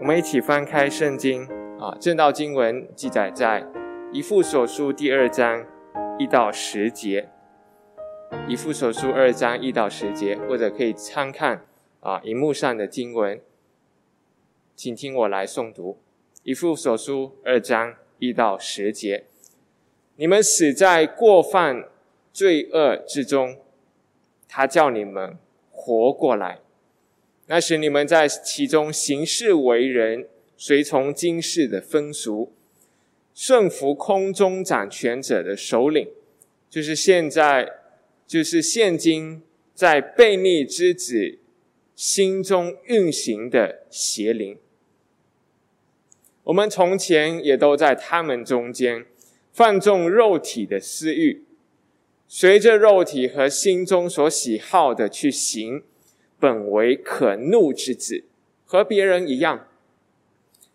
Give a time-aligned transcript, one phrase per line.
[0.00, 1.44] 我们一起翻开圣经
[1.80, 3.66] 啊，正道经文记载在
[4.12, 5.66] 以父所书第二章
[6.20, 7.28] 一到十节。
[8.46, 11.66] 以父所书二章一到十节，或者可以参看
[11.98, 13.40] 啊荧幕上的经文，
[14.76, 15.98] 请听我来诵读。
[16.44, 19.24] 以父所书二章一到十节：
[20.14, 21.88] 你们死在过犯
[22.32, 23.56] 罪恶之中，
[24.46, 25.36] 他叫你们
[25.72, 26.60] 活过来。
[27.50, 32.52] 那时你们在其中行事为人，随从今世的风俗，
[33.34, 36.08] 顺服空中掌权者的首领，
[36.68, 37.72] 就是现在，
[38.26, 39.42] 就是现今
[39.74, 41.38] 在悖逆之子
[41.96, 44.58] 心中运行的邪灵。
[46.44, 49.06] 我们从前也都在他们中间，
[49.52, 51.44] 放纵肉体的私欲，
[52.26, 55.82] 随着肉体和心中所喜好的去行。
[56.38, 58.24] 本为可怒之子，
[58.64, 59.66] 和别人一样。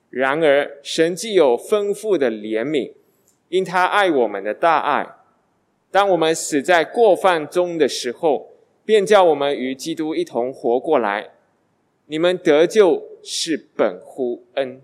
[0.09, 2.93] 然而，神既有丰富的怜悯，
[3.49, 5.15] 因他爱我们的大爱，
[5.89, 8.51] 当我们死在过犯中的时候，
[8.85, 11.31] 便叫我们与基督一同活过来。
[12.07, 14.81] 你们得救是本乎恩。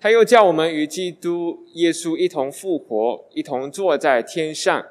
[0.00, 4.86] 他又叫我们与基督耶稣一同复活，一同坐在天上。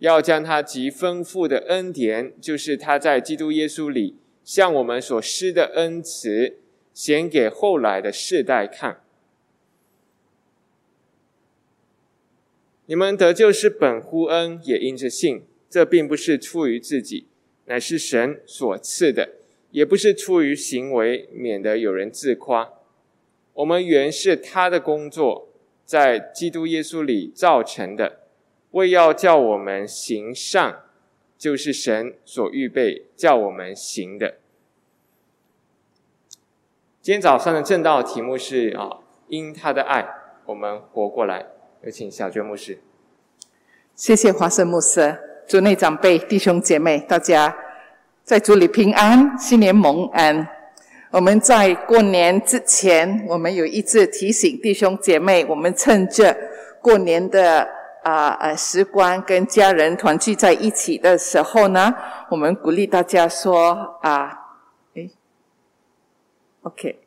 [0.00, 6.56] 要将他极丰富的恩典，就是他在基督耶稣里向我们所施的恩慈，
[6.92, 9.02] 显给后来的世代看。
[12.86, 15.44] 你们得救是本乎恩，也因着信。
[15.68, 17.26] 这并不是出于自己，
[17.66, 19.28] 乃是神所赐的；
[19.70, 22.72] 也不是出于行为，免得有人自夸。
[23.52, 25.48] 我们原是他的工作，
[25.84, 28.20] 在基督耶稣里造成的。
[28.72, 30.82] 为要叫我们行善，
[31.36, 34.36] 就是神所预备叫我们行的。
[37.02, 40.06] 今天早上的正道题目是啊，因他的爱，
[40.46, 41.46] 我们活过来。
[41.82, 42.78] 有请小娟牧师。
[43.96, 47.56] 谢谢华生牧师，祝内长辈、弟兄姐妹，大家
[48.22, 50.46] 在主里平安，新年蒙恩。
[51.10, 56.36] 我们在过年之前，我们有一次提醒弟兄姐妹，我们趁着
[56.80, 57.79] 过年的。
[58.02, 61.94] 啊呃，时光跟家人团聚在一起的时候呢，
[62.30, 64.56] 我们鼓励大家说啊，
[64.94, 65.10] 诶
[66.62, 66.98] o k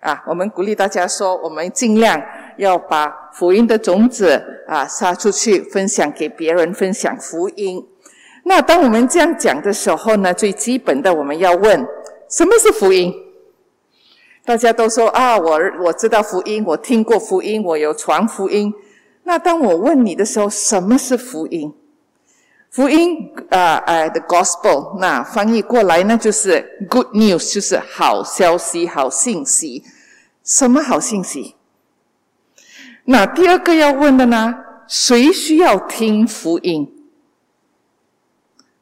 [0.00, 2.22] 啊，我们鼓励大家说，我们尽量
[2.56, 7.86] 要把福音的种子啊撒出去，分享给别人，分享福音。
[8.44, 11.86] 那当我们这样讲的时候呢，最基本的我们要问，
[12.28, 13.14] 什么是福音？
[14.44, 18.74] 大家都说啊，我我知道福音，我听过福音，我有传福音。
[19.30, 21.72] 那当我问你的时候，什么是福音？
[22.68, 26.60] 福音啊，哎，the gospel，那翻译过来呢，就是
[26.90, 29.84] good news，就是好消息、好信息。
[30.42, 31.54] 什么好信息？
[33.04, 34.52] 那第二个要问的呢？
[34.88, 36.92] 谁需要听福音？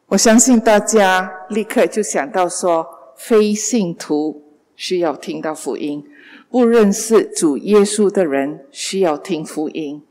[0.06, 4.42] 我相信大家立刻就想到说，非信徒
[4.74, 6.02] 需要听到福音，
[6.48, 10.02] 不认识主耶稣的人需要听福音。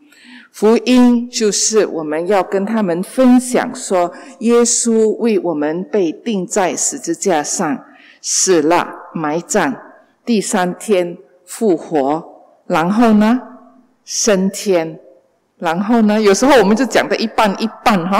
[0.57, 7.85] 福音就是我们要跟他们分享，说耶稣为我们被钉在十字架上，
[8.23, 9.75] 死了，埋葬，
[10.25, 11.15] 第三天
[11.45, 12.23] 复活，
[12.65, 13.39] 然后呢，
[14.03, 14.99] 升天，
[15.59, 18.17] 然后呢，有时候我们就讲的一半一半哈，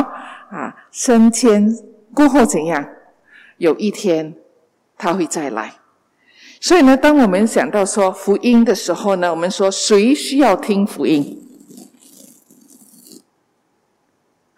[0.52, 1.76] 啊，升天
[2.14, 2.88] 过后怎样？
[3.58, 4.36] 有一天
[4.96, 5.74] 他会再来，
[6.62, 11.44] 所以呢，当我们想到说福音的时候呢，我们说谁需要听福音？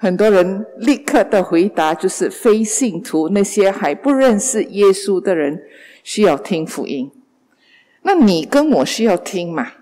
[0.02, 5.62] 很多人立刻的回答就是非信徒，那些还不认识耶稣的人
[6.04, 7.12] 需要听福音。
[8.04, 9.74] 那你跟我需要听吗？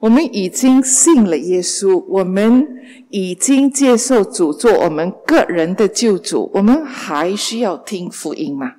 [0.00, 2.68] 我们已经信了耶稣，我们
[3.08, 8.74] 已经接受主做我们个人的救主，我们还需要听福音吗？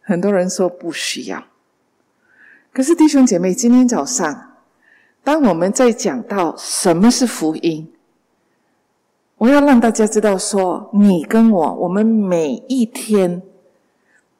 [0.00, 1.44] 很多人说不需要。
[2.72, 4.51] 可是弟兄姐妹，今天早上。
[5.24, 7.88] 当我们在讲到什么是福音，
[9.38, 13.42] 我要让大家知道，说你跟我，我们每一天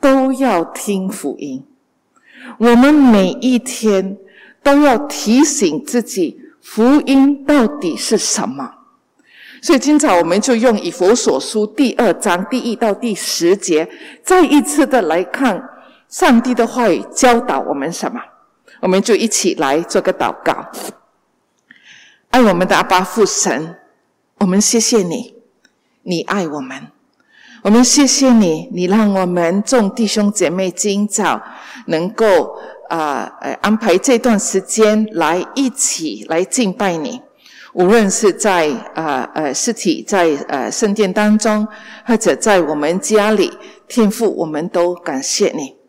[0.00, 1.64] 都要听福音，
[2.58, 4.16] 我们每一天
[4.62, 8.74] 都要提醒自己，福音到底是什么。
[9.62, 13.88] 所以今早我们就用以佛所书第二章第一到第十节，
[14.24, 15.62] 再一次的来看
[16.08, 18.20] 上帝的话语教导我们什么。
[18.82, 20.68] 我们就一起来做个祷告。
[22.30, 23.76] 爱我们的阿爸父神，
[24.38, 25.36] 我们谢谢你，
[26.02, 26.88] 你爱我们。
[27.62, 31.40] 我们谢谢你，你让我们众弟兄姐妹今早
[31.86, 32.58] 能够
[32.88, 37.22] 啊呃安排这段时间来一起来敬拜你，
[37.74, 41.68] 无论是在啊呃实体在呃圣殿当中，
[42.04, 43.52] 或者在我们家里，
[43.86, 45.81] 天父，我们都感谢你。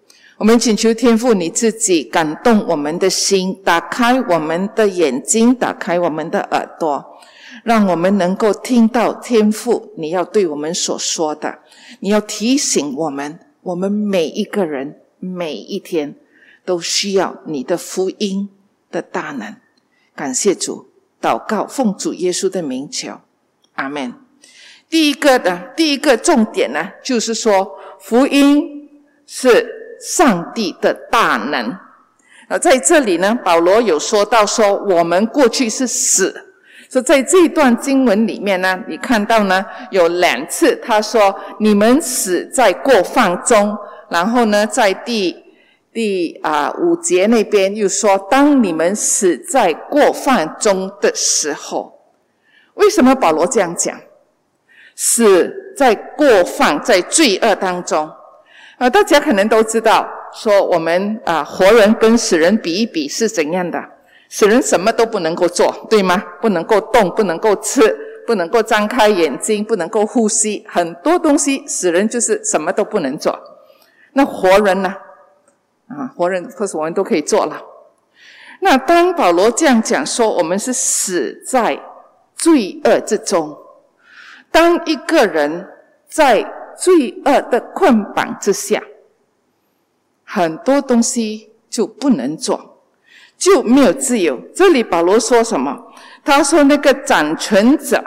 [0.43, 7.17] 我们请求天父你自己感动我们的心，打开我们的眼睛，打开我们的耳朵。
[7.63, 11.59] 让我们能够听到天父你要对我们所说的，
[12.01, 16.13] 你要提醒我们，我们每一个人每一天
[16.65, 18.49] 都需要你的福音
[18.91, 19.55] 的大能。
[20.13, 20.87] 感谢主，
[21.21, 23.21] 祷告奉主耶稣的名求，
[23.75, 24.13] 阿门。
[24.89, 28.89] 第一个的第一个重点呢，就是说福音
[29.25, 31.71] 是上帝的大能。
[32.49, 36.49] 啊在这里呢，保罗有说到说，我们过去是死。
[36.91, 43.75] 说在这段经文里面呢，你看到呢有两次，他说你们死在过犯中，
[44.09, 45.43] 然后呢在第
[45.91, 51.99] 第啊五节那边又说，当你们死在过犯中的时候，
[52.75, 53.97] 为什么保罗这样讲？
[54.95, 58.11] 死在过犯在罪恶当中
[58.77, 63.83] 啊，大家可能都知道，说我们啊活人跟死人比一比是怎样的。
[64.29, 66.17] 死人什么都不能够做，对吗？
[66.41, 73.39] 不能够动，不能够吃，不能够张开眼睛，不能够呼吸，很多东西死人就是什么都不能做。
[74.13, 74.95] 那活人呢？
[75.87, 77.61] 啊，活人或是我们都可以做了。
[78.61, 81.79] 那当保罗这样讲说，我们是死在
[82.35, 83.55] 罪恶之中。
[84.49, 85.67] 当一个人
[86.07, 86.43] 在
[86.77, 88.81] 罪恶的捆绑之下，
[90.23, 92.69] 很多东西就不能做。
[93.35, 94.39] 就没有自由。
[94.55, 95.77] 这里保罗说什么？
[96.23, 98.01] 他说那个掌权者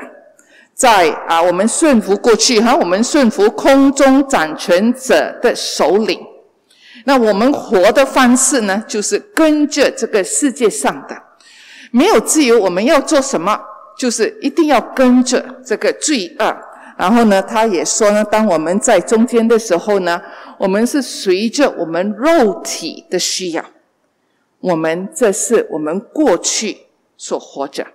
[0.72, 6.18] 在啊，我们顺服过去哈，我们顺服空中掌权者的首领。
[7.04, 11.22] 那我们活的方式呢，就是跟着这个世界上的，
[11.90, 12.58] 没有自由。
[12.58, 13.60] 我们要做什么？
[13.98, 16.56] 就是一定要跟着这个罪恶。
[16.96, 20.20] 然后呢，他也说呢，当我们在中间的时候呢，
[20.58, 23.64] 我们是随着我们肉体的需要。
[24.60, 26.78] 我们这是我们过去
[27.16, 27.86] 所活着。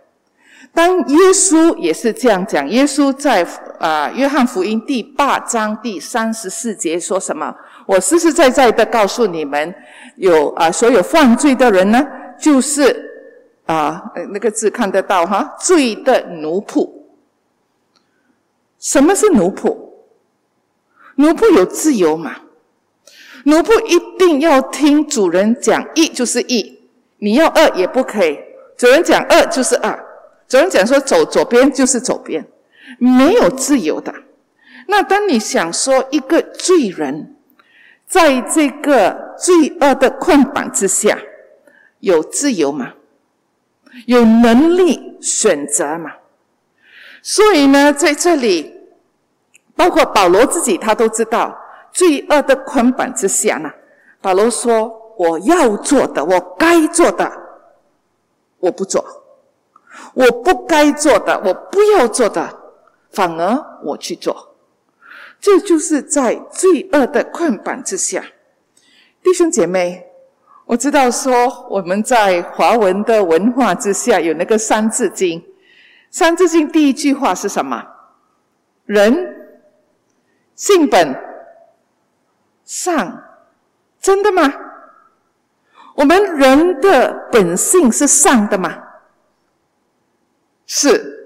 [0.73, 3.45] 当耶稣也是这样讲，耶稣在
[3.79, 7.53] 啊约翰福音第八章第三十四节说什么？
[7.87, 9.73] 我实实在在的告诉你们，
[10.15, 12.07] 有啊所有犯罪的人呢，
[12.39, 13.11] 就是
[13.65, 17.00] 啊那个字看得到哈，罪的奴仆。
[18.81, 19.77] 什么是奴仆？
[21.15, 22.35] 奴仆有自由吗？
[23.45, 26.79] 奴仆一定要听主人讲一就是一，
[27.19, 28.37] 你要二也不可以。
[28.75, 30.03] 主人讲二就是二，
[30.47, 32.47] 主人讲说走左边就是左边，
[32.97, 34.13] 没有自由的。
[34.87, 37.35] 那当你想说一个罪人，
[38.07, 41.19] 在这个罪恶的捆绑之下，
[41.99, 42.93] 有自由吗？
[44.07, 46.13] 有能力选择吗？
[47.21, 48.73] 所以呢，在这里，
[49.75, 51.57] 包括保罗自己，他都知道。
[51.93, 53.69] 罪恶的捆绑之下呢，
[54.21, 54.89] 保罗说
[55.19, 57.29] ：“我要做的，我该做的，
[58.59, 59.03] 我不做；
[60.13, 62.57] 我不该做的，我不要做的，
[63.11, 64.55] 反而我去做。”
[65.41, 68.23] 这就是在罪恶的捆绑之下，
[69.21, 70.07] 弟兄姐妹，
[70.65, 75.41] 我知道说我们在华文的文化之下有那个《三字经》，
[76.11, 77.83] 《三字经》第一句话是什么？
[78.85, 79.57] 人
[80.55, 81.15] 性本。
[82.63, 83.23] 善，
[83.99, 84.53] 真的吗？
[85.95, 88.77] 我们人的本性是善的吗？
[90.65, 91.17] 是。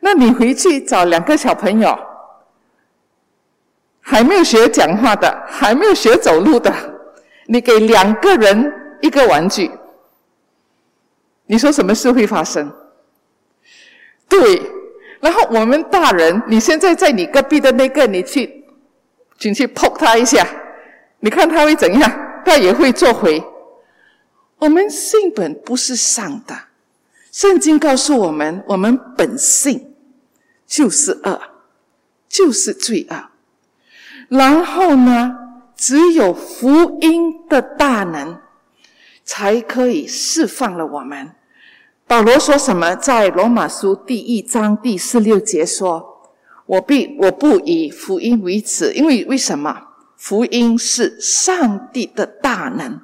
[0.00, 1.98] 那你回去找两个小朋友，
[4.00, 6.74] 还没有学讲话的，还没有学走路的，
[7.46, 9.70] 你给两个人一个玩具，
[11.46, 12.70] 你说什么事会发生？
[14.30, 14.62] 对。
[15.20, 18.58] 然后我们大人，你现在在你隔壁的那个，你去。
[19.38, 20.46] 进去碰他一下，
[21.20, 22.42] 你看他会怎样？
[22.44, 23.42] 他也会做回。
[24.58, 26.54] 我们性本不是善的，
[27.32, 29.94] 圣经告诉我们，我们本性
[30.66, 31.40] 就是恶，
[32.28, 33.30] 就是罪恶。
[34.28, 35.34] 然后呢，
[35.74, 38.38] 只有福音的大能，
[39.24, 41.30] 才可以释放了我们。
[42.10, 42.96] 保罗说什么？
[42.96, 46.32] 在罗马书第一章第十六节说。
[46.66, 49.80] 我必我不以福音为耻，因为为什么？
[50.16, 53.00] 福音是上帝的大能，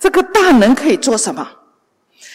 [0.00, 1.48] 这个大能可以做什么？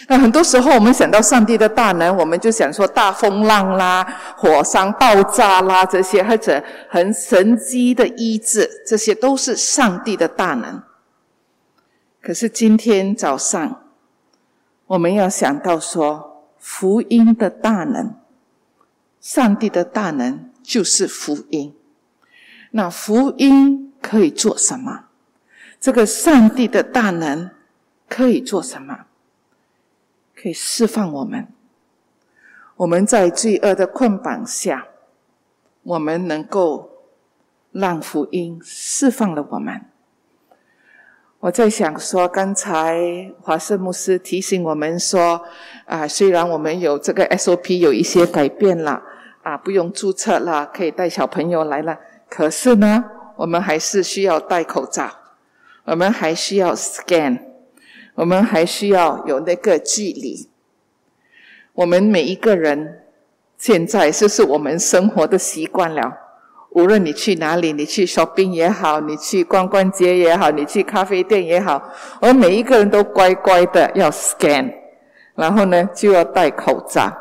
[0.07, 4.05] 那很多时候，我们想到上帝的大能，我们就想说大风浪啦、
[4.37, 10.81] 火山爆炸啦这些，或者很神机的医治，这些都是上帝的大能。
[12.21, 13.80] 可是今天早上，
[14.91, 18.13] 我们要想到说，福音的大能，
[19.21, 21.73] 上帝的大能就是福音。
[22.71, 25.05] 那福音可以做什么？
[25.79, 27.51] 这个上帝的大能
[28.09, 29.05] 可以做什么？
[30.35, 31.47] 可以释放我们，
[32.75, 34.87] 我们在罪恶的捆绑下，
[35.83, 37.05] 我们能够
[37.71, 39.85] 让福音释放了我们。
[41.41, 45.41] 我在想说，刚才华盛牧师提醒我们说，
[45.85, 49.01] 啊，虽然我们有这个 SOP 有一些改变了，
[49.41, 51.97] 啊，不用注册了，可以带小朋友来了，
[52.29, 53.03] 可是呢，
[53.37, 55.09] 我们还是需要戴口罩，
[55.85, 57.39] 我们还需要 scan。
[58.13, 60.47] 我们还需要有那个距离。
[61.73, 63.01] 我们每一个人
[63.57, 66.30] 现在就是我们生活的习惯了。
[66.71, 71.81] 无论你去哪里，你去 shopping 也好，你去逛逛街也好，你去咖啡店也好，
[72.21, 74.73] 我们每一个人都乖乖的要 scan，
[75.35, 77.11] 然后呢就要戴口罩。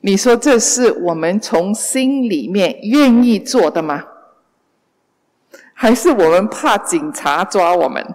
[0.00, 4.04] 你说这是我们从心里面愿意做的吗？
[5.74, 8.14] 还是我们怕警察抓我们？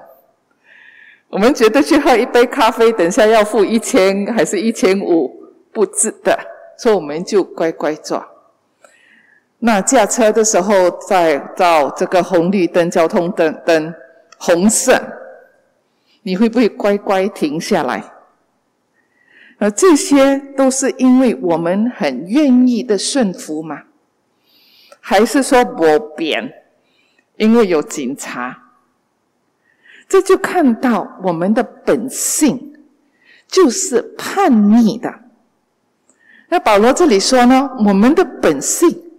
[1.27, 5.29] 我们觉得去喝一杯咖啡，等下要付一千还是一千五，
[5.73, 6.39] 不值得，
[6.77, 8.25] 所以我们就乖乖做。
[9.63, 13.93] 那驾车的时候，再到这个红绿灯、交通灯灯
[14.39, 14.99] 红色，
[16.23, 18.03] 你会不会乖乖停下来？
[19.59, 23.83] 而这些都是因为我们很愿意的顺服吗？
[24.99, 26.51] 还是说我扁？
[27.35, 28.57] 因为有警察？
[30.07, 32.73] 这就看到我们的本性
[33.47, 35.13] 就是叛逆的。
[36.49, 39.10] 那保罗这里说呢，我们的本性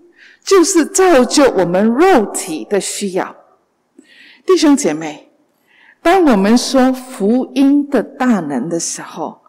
[0.45, 3.37] 就是造就我们肉体的需要。
[4.45, 5.31] 弟兄姐妹，
[6.03, 9.41] 当我们说福音的大能的时候，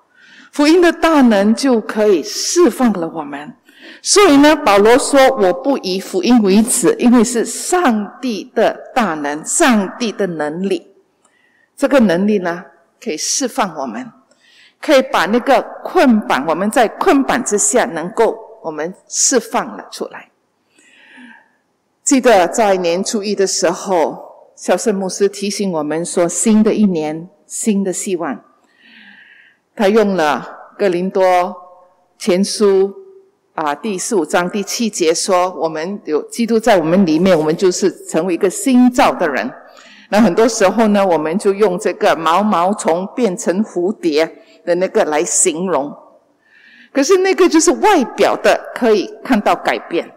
[0.52, 3.56] 福音的大能就可以释放了我们。
[4.02, 10.94] 所以呢，保罗说：“我不以福音为耻，因为是上帝的大能，上帝的能力。”
[11.76, 12.64] 这个能力呢，
[13.04, 14.10] 可以释放我们，
[14.80, 20.30] 可以把那个捆绑，我们在捆绑之下能够我们释放了出来。
[22.04, 28.44] 记得在年初一的时候，小圣牧师提醒我们说：“新的一年，新的希望。”
[29.74, 30.46] 他用了
[30.78, 31.56] 《哥林多
[32.20, 32.90] 前书》
[33.56, 39.50] 啊第十五章第七节说：“我们有基督在我们里面，我们就是成为一个新造的人。”
[40.12, 44.30] 那很多时候呢，我们就用这个毛毛虫变成蝴蝶
[44.66, 45.92] 的那个来形容。
[46.92, 50.14] 可是那个就是外表的，可以看到改变。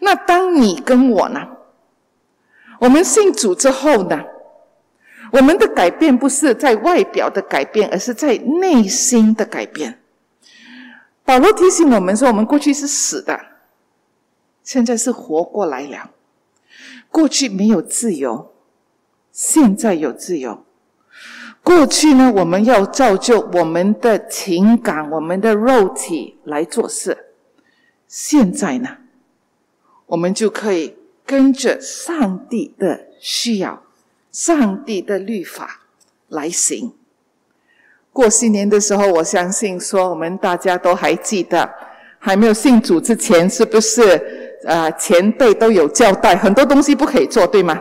[0.00, 1.46] 那当你跟我呢？
[2.78, 4.24] 我们信主之后呢？
[5.32, 10.00] 我们的改变不是在外表的改变，而是在内心的改变。
[11.24, 13.38] 保罗提醒我们说：我们过去是死的，
[14.62, 16.10] 现在是活过来了。
[17.10, 18.52] 过去没有自由。
[19.32, 20.64] 现在有自由，
[21.62, 22.32] 过去呢？
[22.34, 27.16] 我们要造就我们的情感、我们的肉体来做事。
[28.08, 28.96] 现在呢，
[30.10, 33.80] 我们就可以跟着上帝的需要、
[34.32, 35.82] 上帝的律法
[36.28, 36.92] 来行。
[38.12, 41.70] 过新年的时候，我相信说，我们大家都还记得，
[42.18, 44.58] 还没有信主之前，是不是？
[44.66, 47.80] 啊，前辈都有交代，很多东西不可以做，对吗？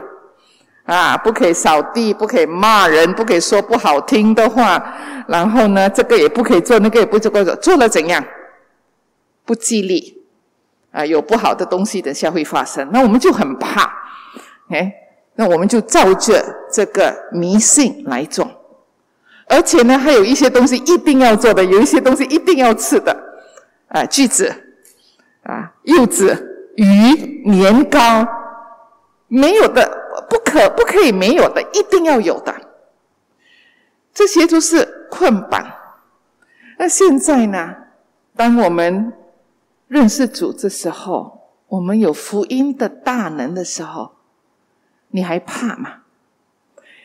[0.86, 4.96] 啊，不可以扫地，不可以骂人，不可以说不好听的话，
[5.28, 8.24] 然后呢，这个也不可以做，那个也不做，做做了怎样？
[9.44, 10.19] 不吉利
[10.92, 13.92] 啊，有不好的东西，等下会发生，那我们就很怕，
[14.70, 14.94] 哎，
[15.36, 18.50] 那我们就照着这个迷信来做，
[19.48, 23.16] 而且呢，还有一些东西一定要做的，有一些东西一定要吃的，
[23.88, 24.54] 啊，橘子，
[25.44, 28.28] 啊，柚子，鱼，年糕，
[29.28, 29.98] 没有的。
[30.28, 32.54] 不可不可以没有的，一定要有的。
[34.14, 35.66] 这些都是捆绑。
[36.78, 37.74] 那现在呢？
[38.36, 39.14] 当我们
[39.90, 44.12] 认识主的时候，我们有福音的大能的时候，
[45.10, 46.04] 你还怕吗？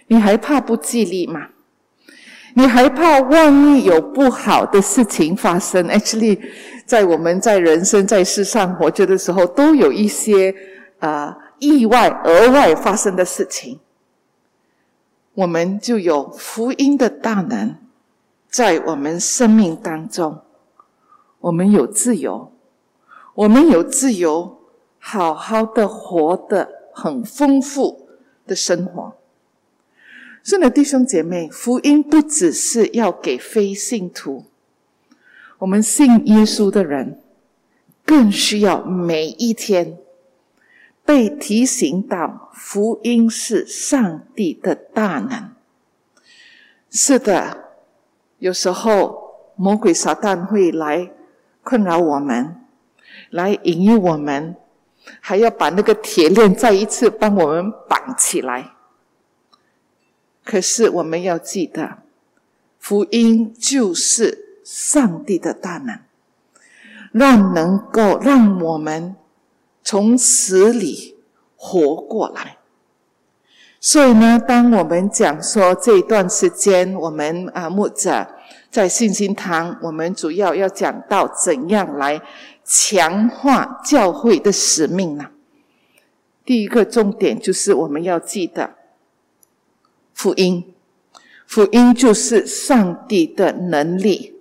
[0.06, 1.48] 你还怕不吉利吗？
[2.54, 6.38] 你还怕万一有不好的事情发生？Actually，
[6.86, 10.54] 在我们在人生在世上活着的时候，都有一些
[11.00, 11.38] 啊。
[11.60, 13.80] 意外额外发生的事情，
[15.34, 17.76] 我们就有福音的大能
[18.50, 20.42] 在我们生命当中，
[21.40, 22.52] 我们有自由，
[23.34, 24.58] 我们有自由，
[25.00, 28.08] 好好的活得很丰富
[28.46, 29.14] 的生活。
[30.44, 34.44] 是的，弟兄姐妹，福音不只是要给非信徒，
[35.58, 37.20] 我们信耶稣的人，
[38.04, 39.98] 更需要每一天
[41.04, 45.50] 被提醒到，福音是上帝的大能。
[46.88, 47.70] 是的，
[48.38, 51.10] 有时候魔鬼撒旦会来
[51.64, 52.63] 困扰我们，
[53.34, 54.54] 来引诱我们，
[55.20, 58.70] 还要把那个铁链再一次帮我们绑起来。
[60.44, 61.98] 可是我们要记得，
[62.78, 65.98] 福音就是上帝的大能，
[67.10, 69.16] 让能够让我们
[69.82, 71.16] 从死里
[71.56, 72.58] 活过来。
[73.80, 78.28] 所以呢，当我们讲说这一段时间，我们啊牧者
[78.70, 82.22] 在信心堂，我们主要要讲到怎样来
[82.64, 85.26] 强化教会的使命呢？
[86.44, 88.74] 第一个重点就是我们要记得。
[90.12, 90.74] 福音，
[91.46, 94.40] 福音就是上帝的能力，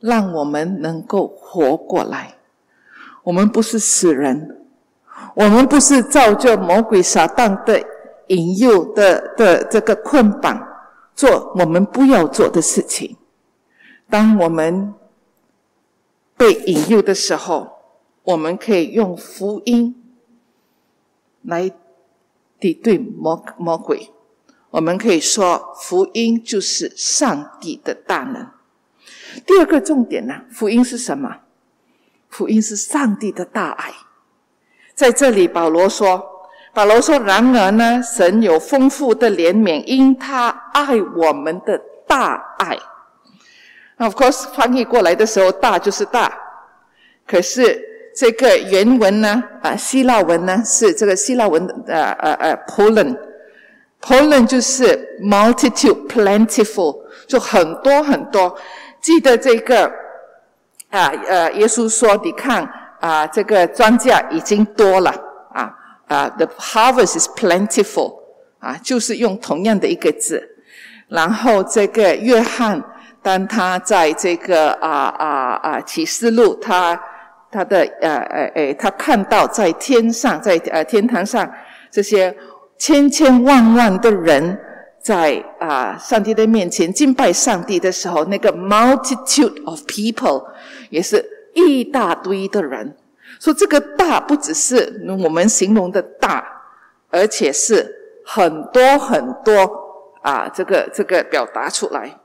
[0.00, 2.36] 让我们能够活过来。
[3.24, 4.62] 我们不是死人，
[5.34, 7.84] 我们不是照着魔鬼撒旦的
[8.28, 10.66] 引诱的的这个捆绑
[11.14, 13.16] 做我们不要做的事情。
[14.08, 14.94] 当我们
[16.38, 17.80] 被引诱的时候，
[18.22, 20.02] 我们可以用福音
[21.42, 21.70] 来
[22.60, 24.10] 抵对魔魔鬼。
[24.70, 28.48] 我们可以说，福音就是上帝的大能。
[29.44, 31.40] 第二个重点呢，福音是什么？
[32.28, 33.92] 福音是上帝的大爱。
[34.94, 36.22] 在这里，保罗说
[36.74, 42.78] ：“保罗说，然而呢，神有丰富的怜悯，因他爱我们的大爱。
[43.98, 46.32] ”Of course，翻译过来的时候，“大”就是大。
[47.26, 47.84] 可是
[48.16, 53.16] 这个原文呢，啊，希腊文呢，是这个希腊文，呃呃呃 p o l a n
[54.00, 58.56] p o l a n 就是 multitude plentiful，就很多很多。
[59.00, 59.86] 记得这个
[60.90, 62.68] 啊呃，耶稣说：“你看
[63.00, 65.10] 啊，这个庄稼已经多了
[65.52, 65.74] 啊
[66.06, 68.20] 啊，the harvest is plentiful
[68.60, 70.56] 啊，就是用同样的一个字。
[71.08, 72.82] 然后这个约翰，
[73.22, 77.00] 当他在这个啊啊啊启示录，他
[77.50, 81.50] 他的呃呃呃，他看到在天上，在呃天堂上
[81.90, 82.36] 这些。
[82.80, 84.56] 千千万万的人
[85.02, 90.44] 在啊上帝的面前敬拜上帝的时候，那个 multitude of people
[90.88, 92.96] 也是一大堆的人。
[93.40, 96.46] 说这个大不只是我们形容的大，
[97.10, 97.84] 而且是
[98.24, 99.68] 很多很多
[100.22, 102.16] 啊，这个这个表达出来。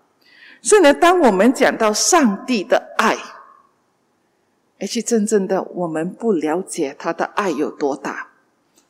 [0.63, 3.17] 所以呢，当我们讲到上帝的爱，
[4.80, 8.30] 而且真正的我们不了解他的爱有多大，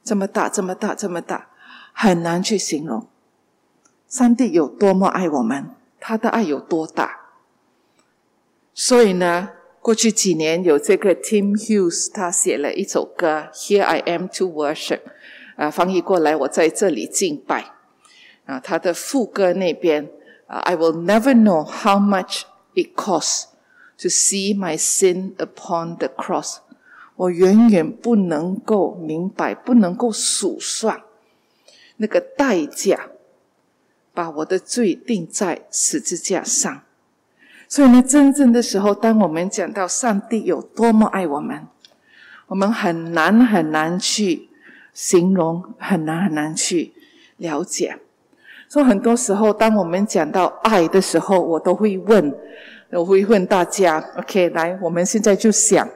[0.04, 1.50] 这么大，这么大，这么大。
[1.96, 3.08] 很难去形容，
[4.08, 7.20] 上帝有多么爱我们，他的爱有多大。
[8.74, 15.00] 所以呢，过去几年有这个 Tim Hughes，他写了一首歌《Here I Am to Worship》，
[15.56, 17.74] 啊，翻译过来我在这里敬拜。
[18.46, 20.10] 啊，他的副歌那边
[20.48, 23.46] ，I will never know how much it costs
[24.00, 26.58] to see my sin upon the cross。
[27.16, 31.04] 我远远不能够明白，不能够数算。
[31.98, 33.10] 那个代价，
[34.14, 36.82] 把我的罪定在十字架上。
[37.70, 41.68] 所以呢，真正的时候，当我们讲到上帝有多么爱我们，
[42.48, 44.50] 我们很难很难去
[44.94, 46.94] 形容，很难很难去
[47.38, 48.00] 了解。
[48.74, 52.34] 所以很多时候，当我们讲到爱的时候，我都会问，
[52.90, 55.88] 我会问大家：OK，来，我们现在就想，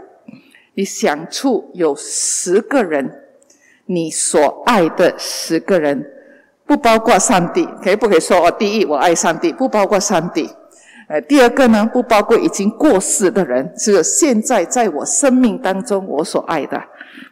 [0.76, 3.12] 你想出有十个人。
[3.88, 6.06] 你所爱的十个人，
[6.68, 8.46] 不包括上帝，可以不可以说？
[8.46, 10.48] 哦，第一，我爱上帝，不包括上帝。
[11.08, 16.80] 呃，第二个呢，不包括已经过世的人，是现在在我生命当中我所爱的，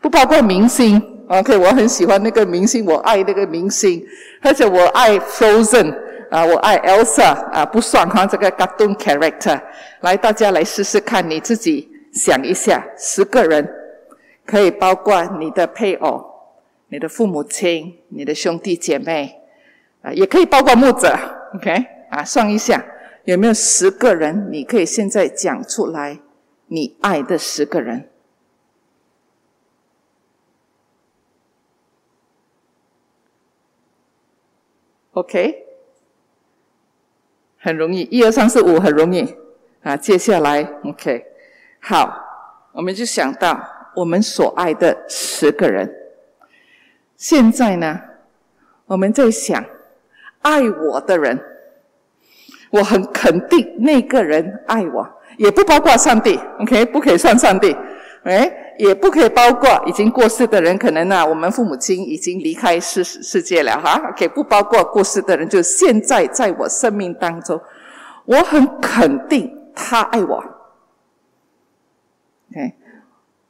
[0.02, 1.02] 不包括明星。
[1.28, 4.06] OK，我很喜欢那个明星，我爱那个明星，
[4.42, 5.92] 而且我爱 Frozen
[6.30, 9.60] 啊，我爱 Elsa 啊，不算哈这个 cartoon character。
[10.02, 13.68] 来，大家来试试看，你自己想一下，十个人
[14.46, 16.24] 可以包括你的配偶。
[16.90, 19.42] 你的父母亲、你的兄弟姐妹，
[20.04, 21.18] 啊，也可以包括牧者
[21.56, 21.72] ，OK，
[22.12, 22.86] 啊，算一下
[23.24, 26.20] 有没有十个人，你可以现在讲出来，
[26.68, 28.10] 你爱的十个人
[35.16, 35.66] ，OK，
[37.58, 39.34] 很容易，一二三四五很容易
[39.82, 39.96] 啊。
[39.96, 41.26] 接下来，OK，
[41.80, 42.14] 好，
[42.74, 43.58] 我们就想到
[43.96, 45.90] 我们所爱的十个人。
[47.16, 48.02] 现在呢，
[48.88, 49.64] 我们在想
[50.42, 51.40] 爱我的人，
[52.72, 57.74] 我很肯定那个人爱我，也不包括上帝，OK，不可以算上帝，
[58.24, 58.62] 哎。
[58.78, 64.02] 也不可以包括已经过世的人，可能呢，我们父母亲已经离开世世界了哈。
[64.10, 67.62] OK，不包括过世的人，就现在在我生命当中，
[68.26, 70.44] 我很肯定他爱我。
[72.52, 72.74] OK，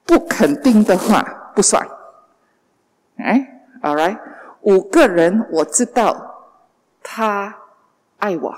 [0.05, 1.87] 不肯定的话不算。
[3.17, 4.19] 哎，All right，
[4.61, 6.53] 五个人我知道
[7.01, 7.55] 他
[8.17, 8.55] 爱我。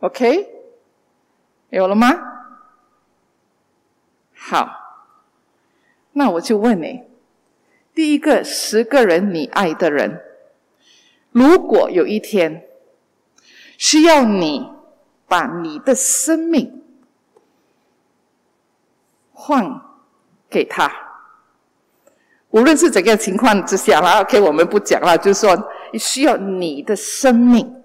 [0.00, 0.48] OK，
[1.70, 2.08] 有了吗？
[4.42, 4.70] 好，
[6.12, 7.02] 那我就问你：
[7.94, 10.18] 第一个十个人你爱的人，
[11.30, 12.64] 如果有一天
[13.76, 14.66] 需要你
[15.28, 16.82] 把你的生命
[19.32, 19.82] 换
[20.48, 20.90] 给他，
[22.48, 27.79] 无论是怎个情况之下啦，OK，我们不讲了，就是说需要你的生命。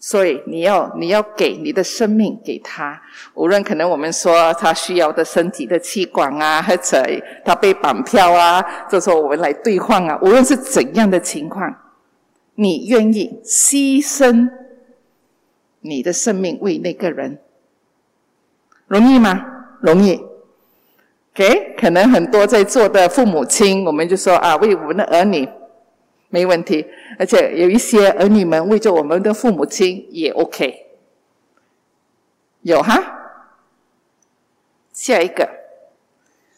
[0.00, 3.02] 所以你要你要给你的生命给他，
[3.34, 7.02] 无论可能我们说他需要的身体的器官啊，或者
[7.44, 11.74] 他被绑票啊，这时候我们来兑换啊，无论是怎样的情况，
[12.54, 14.48] 你愿意牺牲
[15.80, 17.40] 你的生命为那个人，
[18.86, 19.44] 容易吗？
[19.80, 20.20] 容易。
[21.34, 25.48] OK，可能很多在座的父母亲，我们就说啊，为我们的儿女。
[26.28, 26.86] 没问题，
[27.18, 30.86] 而且有一些儿女们为着我们的父母亲也 OK，
[32.62, 33.14] 有哈。
[34.92, 35.48] 下一个，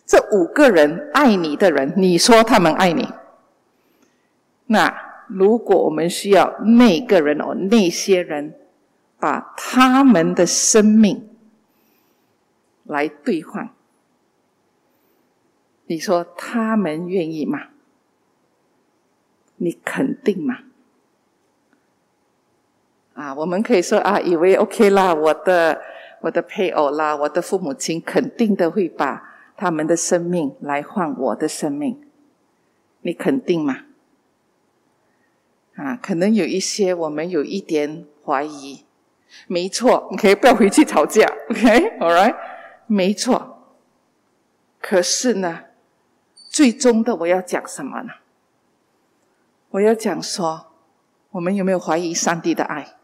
[0.07, 3.07] 这五个人爱你的人，你说他们爱你，
[4.67, 8.55] 那如果我们需要那个人哦，那些人
[9.19, 11.29] 把他们的生命
[12.85, 13.71] 来兑换，
[15.87, 17.70] 你说他们愿意吗？
[19.62, 20.61] 你肯定吗？
[23.12, 25.83] 啊，我们可以说啊，以为 OK 啦，我的
[26.23, 32.01] 我的配偶啦，我的父母亲肯定的会把他们的生命来换我的生命。
[33.03, 33.85] 你肯定吗？
[35.77, 38.87] 啊，可能有一些我们有一点怀疑。
[39.46, 42.35] 没错，OK，不要回去吵架，OK，All right，
[42.87, 43.77] 没错。
[44.81, 45.64] 可是呢，
[46.49, 48.12] 最终的我要讲什么呢？
[49.71, 50.67] 我要讲说，
[51.31, 52.97] 我们有没有怀疑上帝的爱？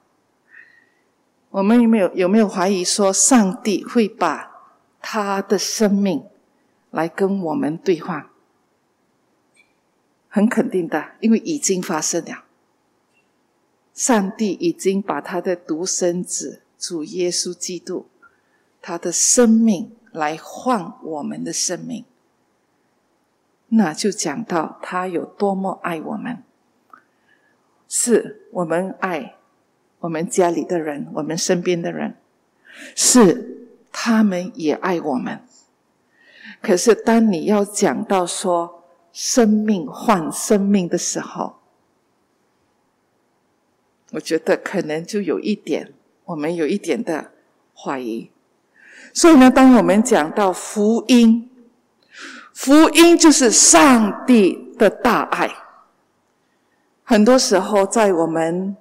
[1.50, 6.24] 我们有没有有没有怀疑说，上帝会把他的生命
[6.90, 8.32] 来跟我们对话？
[10.28, 12.44] 很肯定的，因为已经发生了。
[13.94, 18.06] 上帝已经把他的独生子主耶稣基督，
[18.82, 22.04] 他的生命来换我们的生命，
[23.68, 26.42] 那就讲到他有多么爱我们。
[27.98, 29.36] 是我们爱
[30.00, 32.14] 我们家里的人，我们身边的人，
[32.94, 35.40] 是他们也爱我们。
[36.60, 41.56] 可是，当你要讲到说生命换生命的时候，
[44.10, 45.94] 我觉得可能就有一点，
[46.26, 47.32] 我们有一点的
[47.74, 48.30] 怀疑。
[49.14, 51.50] 所以呢，当我们讲到福音，
[52.52, 55.65] 福音就是上帝的大爱。
[57.08, 58.76] 很多时候，在我们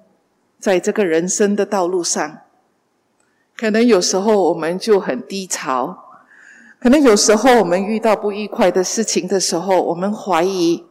[0.58, 2.40] 在这个人生的道路上，
[3.56, 5.96] 可能有时候我们就很低潮，
[6.80, 10.84] 可能有时候我们遇到不愉快的事情的时候，我们怀疑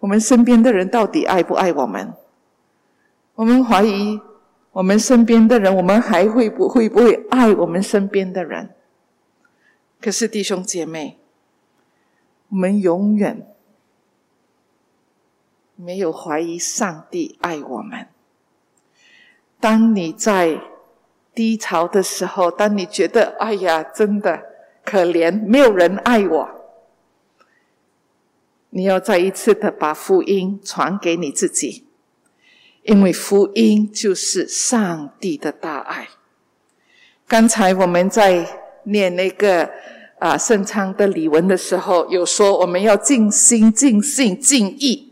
[0.00, 2.12] 我们身边的人到底爱不爱我们？
[3.36, 4.20] 我们怀疑
[4.72, 8.68] 我们身边的人，我们还会不会不会爱我们身边的人？
[9.98, 11.18] 可是弟兄姐妹，
[12.50, 13.46] 我们永远。
[15.82, 18.06] 没有怀疑上帝爱我们。
[19.58, 20.60] 当你在
[21.34, 24.42] 低潮的时候，当你觉得“哎呀，真的
[24.84, 26.48] 可怜，没有人爱我”，
[28.70, 31.86] 你要再一次的把福音传给你自己，
[32.82, 36.08] 因为福音就是上帝的大爱。
[37.26, 38.46] 刚才我们在
[38.84, 39.70] 念那个
[40.18, 45.09] 啊圣昌的礼文的时候，有说我们要尽心、尽性、尽意。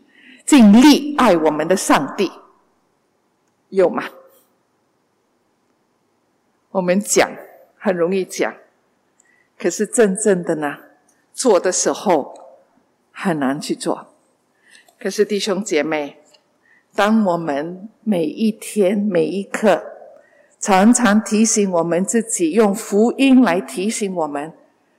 [0.48, 2.32] 尽力爱我们的上帝，
[3.68, 4.04] 有吗？
[6.70, 7.30] 我们讲
[7.76, 8.54] 很容易讲，
[9.58, 10.78] 可是真正的呢，
[11.34, 12.32] 做的时候
[13.12, 14.06] 很难去做。
[14.98, 16.18] 可是弟兄姐妹，
[16.94, 19.84] 当我们每一天每一刻，
[20.58, 24.54] 常常提醒我们自己，用福音来提醒我们，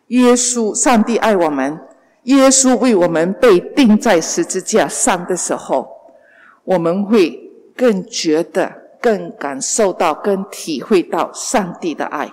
[0.10, 1.88] 耶稣、上帝爱我们，
[2.30, 5.90] 耶稣为我们被钉在十字架上的时候，
[6.64, 12.32] 我们会更觉得、更感受到、更体会到上帝的爱。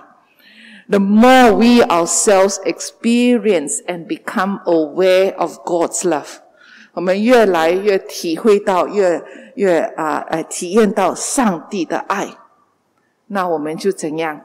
[0.87, 6.41] The more we ourselves experience and become aware of God's love，
[6.93, 9.23] 我们越来越体会到、越
[9.55, 12.27] 越啊呃体验到上帝的爱，
[13.25, 14.41] 那我们就怎样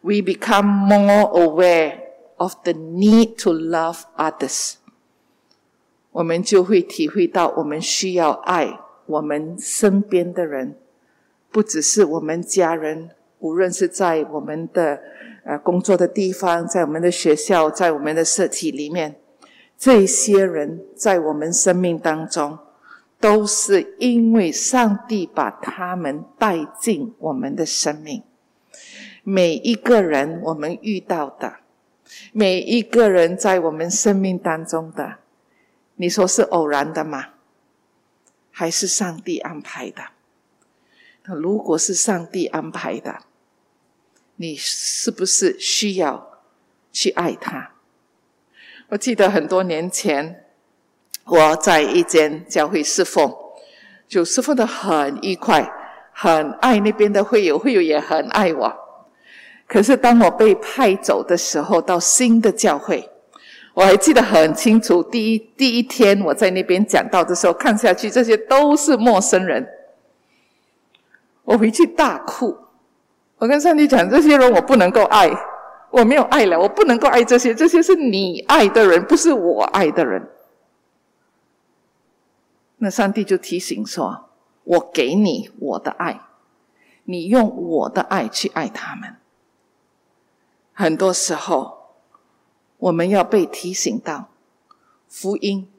[0.00, 1.92] ？We become more aware
[2.38, 4.74] of the need to love others。
[6.12, 10.76] 我们就会体会到我们需要爱我们身边的人，
[11.50, 15.00] 不只是我们家人，无论是在我们的
[15.44, 19.16] 呃工作的地方，在我们的学校，在我们的社体里面，
[19.78, 22.58] 这些人在我们生命当中。
[23.22, 28.22] 都是因为上帝把他们带进我们的生命。
[29.22, 31.56] 每一个人我们遇到的，
[32.32, 35.16] 每一个人在我们生命当中的，
[36.00, 37.26] 你说是偶然的吗？
[38.50, 40.02] 还是上帝安排的？
[41.24, 43.18] 如果是上帝安排的，
[44.36, 46.40] 你是不是需要
[46.90, 47.72] 去爱他？
[48.88, 50.46] 我记得很多年前。
[51.26, 53.32] 我在一间教会侍奉，
[54.08, 55.70] 就侍奉的很愉快，
[56.12, 58.74] 很爱那边的会友，会友也很爱我。
[59.68, 63.09] 可是当我被派走的时候，到新的教会，
[63.80, 65.02] 我还记得很清楚。
[65.02, 69.66] 第一第一天我在那边讲道的时候，看下去这些都是陌生人，
[71.44, 72.54] 我回去大哭。
[73.38, 75.30] 我跟上帝讲，这些人我不能够爱，
[75.90, 80.28] 我没有爱了，我不能够爱这些，这些是你爱的人，不是我爱的人。
[82.76, 84.28] 那上帝就提醒说
[84.64, 86.20] ：“我给你我的爱，
[87.04, 89.16] 你用我的爱去爱他们。”
[90.74, 91.79] 很多时候，
[92.80, 94.28] 我们要被提醒到，
[95.08, 95.70] 福音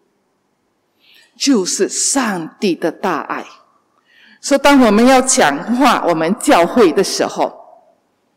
[1.35, 3.45] 就是上帝的大爱。
[4.39, 7.53] 说，当我们要讲话我们教会的时候，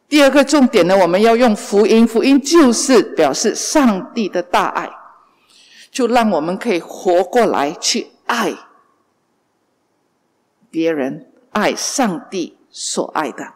[0.09, 2.07] 第二个重点呢，我们要用福音。
[2.07, 4.90] 福音就是表示上帝的大爱，
[5.90, 8.09] 就让我们可以活过来去。
[8.27, 8.55] 爱
[10.70, 13.53] 别人，爱上帝所爱的。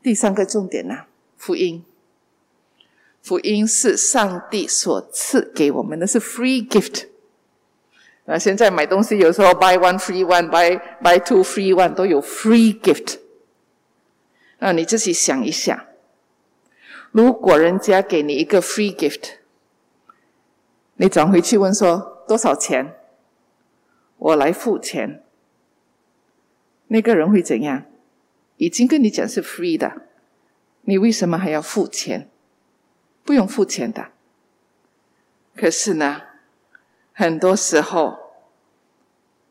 [0.00, 1.84] 第三个重点呢，福音。
[3.26, 7.08] 福音是上帝所赐给我们的是 free gift。
[8.26, 13.18] 那，现在买东西有时候 buy one free one，buy buy two free one 都有 free gift。
[14.60, 15.76] 那你自己想一想，
[17.10, 19.30] 如果人家给你一个 free gift，
[20.94, 22.94] 你转回去问说多少钱？
[24.18, 25.24] 我来付钱，
[26.86, 27.86] 那个人会怎样？
[28.58, 30.02] 已经跟你讲是 free 的，
[30.82, 32.30] 你为什么还要付钱？
[33.26, 34.12] 不用付钱的。
[35.56, 36.22] 可是呢，
[37.12, 38.16] 很多时候，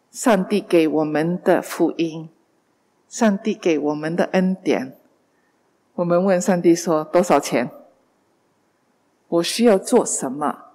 [0.09, 2.29] 上帝给我们的福音，
[3.09, 4.97] 上帝给我们的恩典，
[5.95, 7.69] 我们问上帝说多少钱？
[9.27, 10.71] 我需要做什么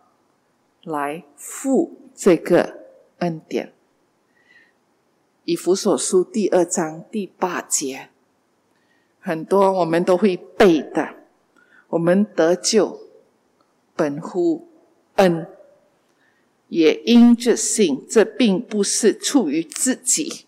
[0.83, 2.81] 来付这个
[3.21, 3.73] 恩典？
[5.45, 8.11] 以弗所书第二章第八节，
[9.21, 11.20] 很多我们都会背的。
[11.91, 13.01] 我们得救
[13.95, 14.69] 本乎
[15.17, 15.47] 恩，
[16.69, 18.07] 也因着信。
[18.09, 20.47] 这并不是出于自己，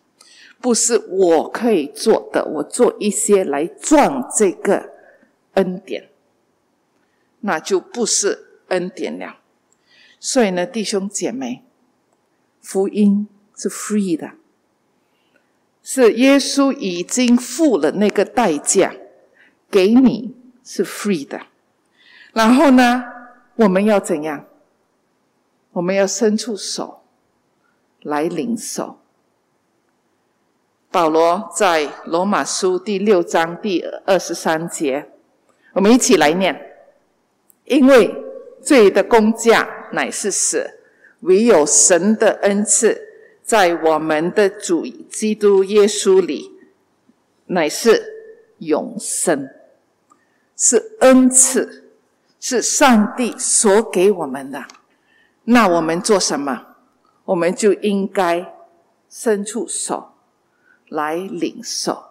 [0.60, 2.44] 不是我可以做的。
[2.44, 4.90] 我做一些来赚这个
[5.54, 6.08] 恩典，
[7.40, 9.40] 那就不是恩典了。
[10.18, 11.64] 所以呢，弟兄姐妹，
[12.60, 13.26] 福音
[13.56, 14.32] 是 free 的。
[15.82, 18.94] 是耶稣已经付了那个代价，
[19.68, 21.40] 给你是 free 的。
[22.32, 23.04] 然后呢，
[23.56, 24.46] 我们要怎样？
[25.72, 27.02] 我们要伸出手
[28.02, 28.98] 来领受。
[30.90, 35.10] 保罗在罗马书第六章第二十三节，
[35.72, 36.76] 我们一起来念：
[37.64, 38.14] 因为
[38.62, 40.78] 罪的工价乃是死，
[41.20, 43.08] 唯有神的恩赐。
[43.42, 46.52] 在我们的主基督耶稣里，
[47.46, 49.48] 乃是永生，
[50.64, 51.90] 是恩赐，
[52.38, 54.64] 是上帝所给我们的。
[55.42, 56.76] 那我们做什么？
[57.24, 58.54] 我们就应该
[59.10, 60.12] 伸出手
[60.88, 62.04] 来领受。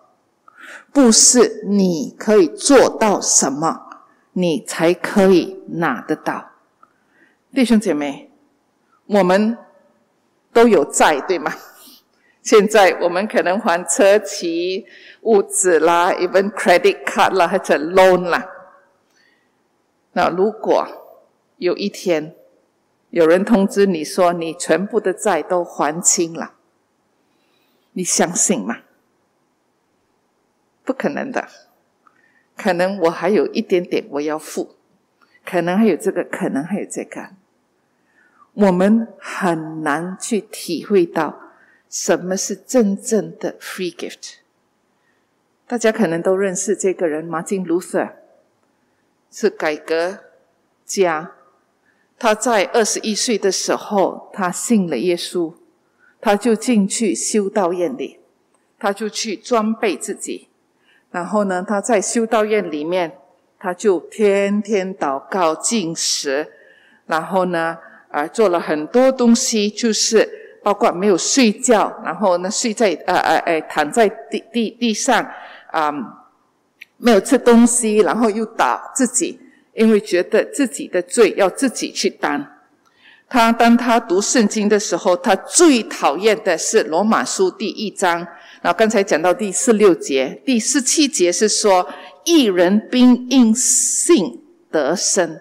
[0.91, 4.01] 不是你可以做到什么，
[4.33, 6.51] 你才可以拿得到。
[7.53, 8.29] 弟兄姐妹，
[9.05, 9.57] 我们。
[10.53, 11.49] 都有债，对吗？
[12.41, 14.85] 现在我们可能还车期、
[15.21, 18.49] 物资啦，even credit card 啦，或者 loan 啦。
[20.13, 20.87] 那如果
[21.57, 22.35] 有一天
[23.11, 26.53] 有人通知你说你全部的债都还清了，
[27.91, 28.79] 你相信吗？
[30.83, 31.47] 不可能的，
[32.57, 34.75] 可能我还有一点点我要付，
[35.45, 37.29] 可能还有这个，可能还有这个，
[38.53, 41.39] 我们很难去体会到
[41.91, 44.37] 什么是真正的 free gift。
[45.67, 48.09] 大家可能都认识这个人，马丁·路德，
[49.29, 50.19] 是改革
[50.85, 51.33] 家。
[52.17, 55.53] 他在二十一岁的时候，他信了耶稣，
[56.21, 58.19] 他就进去修道院里，
[58.79, 60.47] 他就去装备自己。
[61.11, 63.17] 然后呢，他在修道院里面，
[63.59, 66.53] 他就天天祷告、进食，
[67.07, 75.27] 然后呢，啊，做了很多东西，就是包括没有睡觉，然后呢，睡在呃呃呃躺在地地地上，
[75.71, 75.91] 啊，
[76.97, 79.39] 没有吃东西，然后又打自己，
[79.73, 82.59] 因为觉得自己的罪要自己去担。
[83.27, 88.27] 他当他读圣经的时候，他最讨厌的是罗马书第一章。
[88.61, 91.89] 然后刚才讲到第四六节，第十七节是说，
[92.25, 95.39] 一人并因信得生。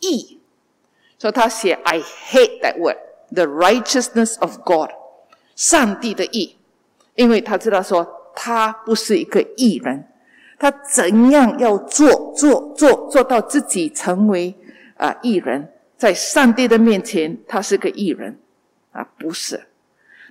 [0.00, 0.38] 义，
[1.18, 2.98] 所以他写 I hate that word,
[3.34, 4.90] the righteousness of God，
[5.56, 6.56] 上帝的义，
[7.14, 10.08] 因为他知道说他不是一个义人，
[10.58, 14.54] 他怎样要做做做做到自己成为
[14.96, 18.38] 啊义人，在上帝的面前他是个义人
[18.92, 19.66] 啊，不是，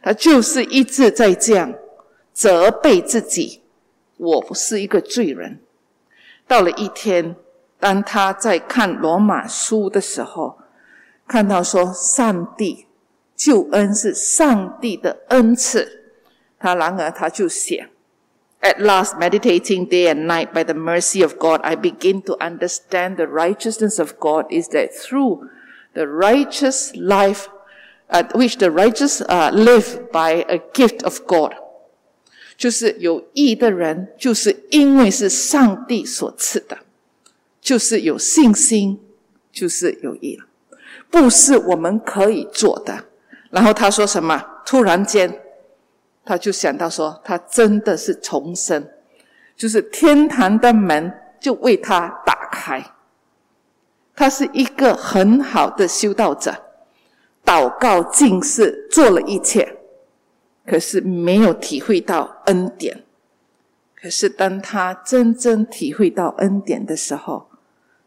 [0.02, 1.74] 他就是一直在这样。
[2.36, 3.62] 责备自己，
[4.18, 5.62] 我不是一个罪人。
[6.48, 7.36] 到了一天，
[7.80, 10.58] 当他在看罗马书的时候，
[11.28, 12.88] 看到说上帝
[13.36, 16.04] 救恩是上帝的恩赐，
[16.60, 17.90] 他然而他就写
[18.62, 23.26] ：At last, meditating day and night by the mercy of God, I begin to understand the
[23.26, 25.50] righteousness of God is that through
[25.94, 27.48] the righteous life,
[28.08, 31.54] at which the righteous uh, live by a gift of God.
[32.56, 36.78] 就是有义的人，就是因为是上帝所赐的，
[37.60, 39.00] 就是有信心，
[39.52, 40.46] 就是有义了，
[41.10, 43.06] 不是我们可以做的。
[43.54, 44.44] 然后他说什么？
[44.66, 45.42] 突然间，
[46.26, 48.90] 他就想到说，他真的是重生，
[49.56, 52.84] 就是天堂的门就为他打开。
[54.16, 56.56] 他是一个很好的修道者，
[57.46, 59.78] 祷告、敬事，做了一切。
[60.66, 63.04] 可是没有体会到恩典。
[64.02, 67.50] 可是当他真正体会到恩典的时候，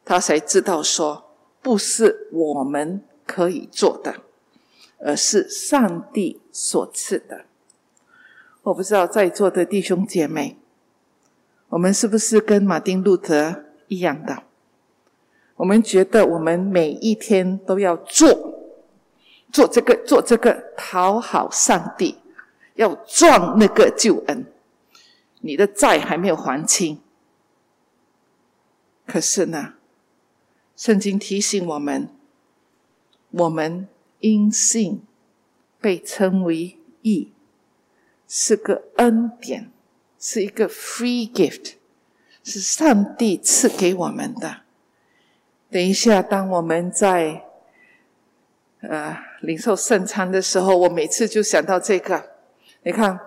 [0.05, 1.31] 他才知道说，
[1.63, 4.15] 不是我们可以做的，
[4.99, 7.45] 而是上帝所赐的。
[8.63, 10.57] 我不知道在座的弟兄姐妹，
[11.69, 14.43] 我们是不是跟马丁路德一样的？
[15.57, 18.59] 我们觉得我们每一天都要做，
[19.53, 22.19] 做这个，做这个，讨好上帝。
[22.75, 24.45] 要赚那个救恩，
[25.41, 27.01] 你的债还没有还清。
[29.07, 29.73] 可是呢，
[30.77, 32.11] 圣经提醒我们，
[33.31, 33.89] 我们
[34.21, 35.03] 因信
[35.81, 37.33] 被称为义，
[38.27, 39.71] 是个恩典，
[40.19, 41.75] 是一个 free gift，
[42.43, 44.63] 是上帝赐给我们的。
[45.71, 47.45] 等一下，当我们在
[48.81, 52.31] 呃领受圣餐的时候，我每次就想到这个。
[52.83, 53.19] 你看，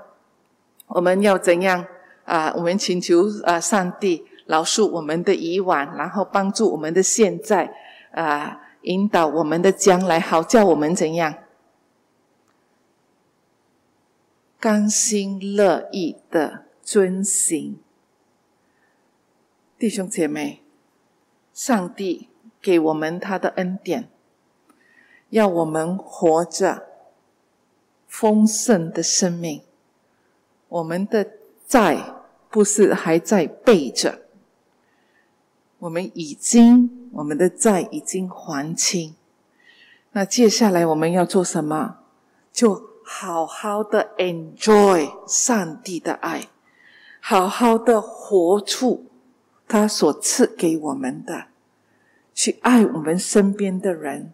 [0.88, 1.86] 我们要怎样
[2.24, 2.54] 啊？
[2.56, 7.74] 我们请求啊，上帝饶恕我们的以往，然后帮助我们的现在
[8.12, 11.36] 啊，引导我们的将来，好叫我们怎样
[14.60, 17.80] 甘心乐意的遵行。
[19.78, 20.62] 弟兄姐妹，
[21.54, 22.30] 上帝
[22.62, 24.10] 给我们他的恩典，
[25.30, 26.88] 要我们活着。
[28.12, 29.62] 丰盛的生命，
[30.68, 31.34] 我们的
[31.68, 32.16] 债
[32.50, 34.24] 不是还在背着，
[35.78, 39.16] 我们已经我们的债已经还清。
[40.12, 41.98] 那接下来我们要做什么？
[42.52, 46.50] 就好好的 enjoy 上帝的爱，
[47.20, 49.06] 好好的活出
[49.68, 51.46] 他所赐给我们的，
[52.34, 54.34] 去爱我们身边的人，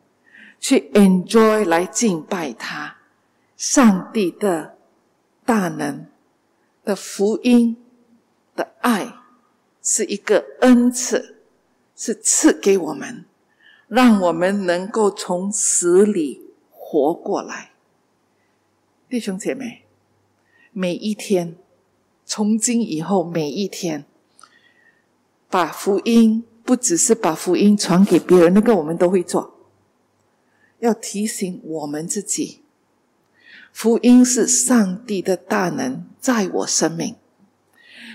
[0.60, 2.98] 去 enjoy 来敬拜他。
[3.58, 4.78] 上帝的
[5.46, 6.08] 大能
[6.84, 7.78] 的福音
[8.56, 9.14] 的爱
[9.82, 11.38] 是一个恩赐，
[11.96, 13.26] 是赐给我们，
[13.88, 17.72] 让我们能够从死里活过来。
[19.08, 19.86] 弟兄姐妹，
[20.72, 21.56] 每一天，
[22.26, 24.06] 从今以后每一天，
[25.50, 29.56] 把福音不只是把福音传给别人，那个我们都会做，
[30.80, 32.64] 要提醒我们自己，
[33.72, 37.16] 福音是上帝的大能在我生命，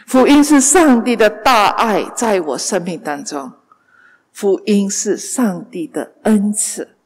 [0.06, 3.52] 福音是上帝的大爱在我生命当中，
[4.32, 6.96] 福音是上帝的恩赐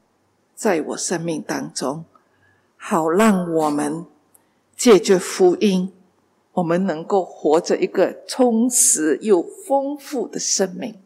[0.55, 2.05] 在我生命当中。
[2.77, 4.05] 好，让我们
[4.77, 5.93] 借着福音，
[6.53, 10.97] 我们能够活着一个充实又丰富的生命，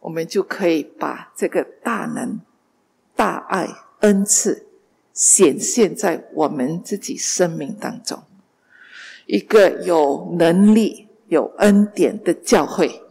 [0.00, 2.40] 我们就可以把这个大能、
[3.14, 3.68] 大爱、
[4.00, 4.66] 恩赐
[5.14, 8.22] 显现在我们自己生命当中。
[9.26, 13.02] 一个有能力、有恩典的教会，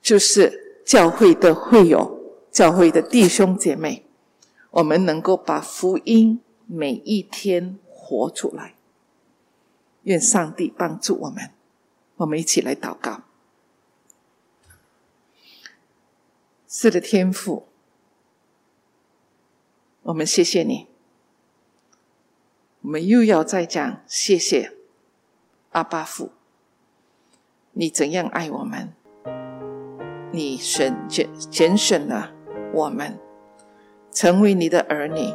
[0.00, 2.20] 就是教会的会友、
[2.50, 4.06] 教会的弟兄姐妹，
[4.70, 6.40] 我们能够把福音。
[6.66, 8.74] 每一天活出来，
[10.04, 11.50] 愿上帝帮助我们。
[12.16, 13.24] 我们一起来祷告。
[16.66, 17.68] 是的，天父，
[20.04, 20.86] 我们谢谢你。
[22.80, 24.72] 我们又要再讲谢谢
[25.72, 26.32] 阿巴父，
[27.72, 28.94] 你怎样爱我们？
[30.34, 32.32] 你选拣拣选了
[32.72, 33.18] 我们，
[34.10, 35.32] 成为你的儿女。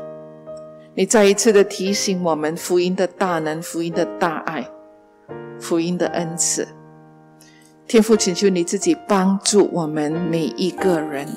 [0.96, 4.70] 你再一次的提醒我们福音的大能、福音的大爱、
[5.60, 6.68] 福音的恩赐。
[7.88, 11.28] 天父，请求你自己帮助我们每一个人，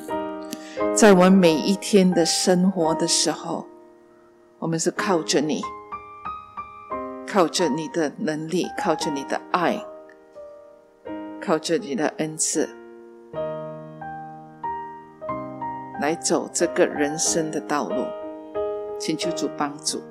[0.93, 3.65] 在我们每一天的生活的时候，
[4.59, 5.61] 我们是靠着你，
[7.25, 9.83] 靠着你的能力，靠着你的爱，
[11.41, 12.69] 靠着你的恩赐，
[16.03, 18.03] 来走这个人生的道路。
[18.99, 20.01] 请求主帮助，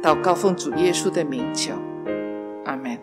[0.00, 1.74] 祷告奉主耶稣的名求，
[2.64, 2.96] 阿门。